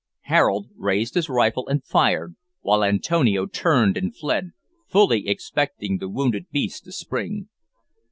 [0.21, 4.49] Harold raised his rifle and fired, while Antonio turned and fled,
[4.87, 7.49] fully expecting the wounded beast to spring.